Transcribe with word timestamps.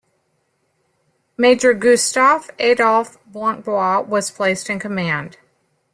Major 1.37 1.75
Gustav-Adolf 1.75 3.17
Blancbois 3.31 4.07
was 4.07 4.31
placed 4.31 4.67
in 4.67 4.79
command. 4.79 5.37